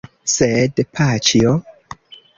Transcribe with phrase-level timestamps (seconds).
[0.35, 1.55] Sed paĉjo?